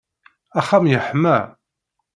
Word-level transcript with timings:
Axxam 0.59 0.85
yeḥma. 0.87 1.37